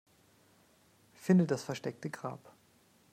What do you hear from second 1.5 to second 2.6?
versteckte Grab.